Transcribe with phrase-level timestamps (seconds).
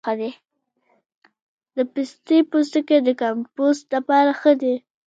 [1.75, 4.75] د پستې پوستکی د کمپوسټ لپاره ښه دی؟